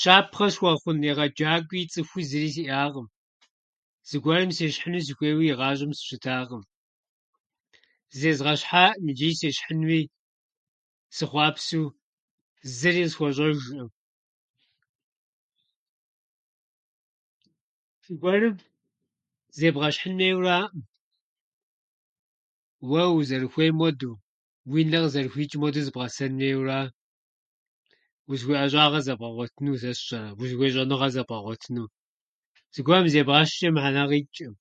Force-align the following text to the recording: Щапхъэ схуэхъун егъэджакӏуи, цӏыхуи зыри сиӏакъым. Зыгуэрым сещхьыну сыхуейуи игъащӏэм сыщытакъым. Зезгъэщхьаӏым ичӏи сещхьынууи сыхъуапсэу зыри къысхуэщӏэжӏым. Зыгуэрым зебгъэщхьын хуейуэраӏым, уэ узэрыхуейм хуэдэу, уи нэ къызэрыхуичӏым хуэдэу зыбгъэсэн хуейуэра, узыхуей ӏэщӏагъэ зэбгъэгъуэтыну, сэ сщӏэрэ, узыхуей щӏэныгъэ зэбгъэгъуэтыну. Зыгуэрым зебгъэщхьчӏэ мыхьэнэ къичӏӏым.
Щапхъэ 0.00 0.46
схуэхъун 0.52 0.98
егъэджакӏуи, 1.10 1.88
цӏыхуи 1.92 2.22
зыри 2.30 2.50
сиӏакъым. 2.54 3.06
Зыгуэрым 4.08 4.50
сещхьыну 4.56 5.04
сыхуейуи 5.06 5.50
игъащӏэм 5.52 5.92
сыщытакъым. 5.96 6.62
Зезгъэщхьаӏым 8.18 9.06
ичӏи 9.10 9.30
сещхьынууи 9.40 10.02
сыхъуапсэу 11.16 11.86
зыри 12.78 13.02
къысхуэщӏэжӏым. 13.04 13.90
Зыгуэрым 18.04 18.54
зебгъэщхьын 19.58 20.14
хуейуэраӏым, 20.18 20.82
уэ 22.88 23.02
узэрыхуейм 23.16 23.76
хуэдэу, 23.80 24.14
уи 24.70 24.80
нэ 24.90 24.98
къызэрыхуичӏым 25.02 25.60
хуэдэу 25.62 25.84
зыбгъэсэн 25.86 26.32
хуейуэра, 26.38 26.80
узыхуей 28.30 28.58
ӏэщӏагъэ 28.62 29.00
зэбгъэгъуэтыну, 29.06 29.80
сэ 29.82 29.90
сщӏэрэ, 29.98 30.28
узыхуей 30.42 30.70
щӏэныгъэ 30.74 31.08
зэбгъэгъуэтыну. 31.14 31.86
Зыгуэрым 32.74 33.08
зебгъэщхьчӏэ 33.14 33.68
мыхьэнэ 33.74 34.02
къичӏӏым. 34.10 34.54